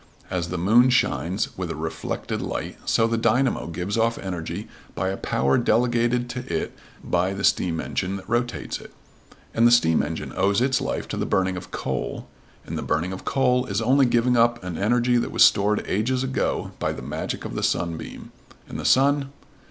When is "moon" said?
0.57-0.89